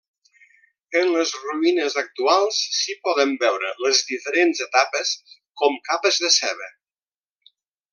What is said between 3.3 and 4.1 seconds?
veure les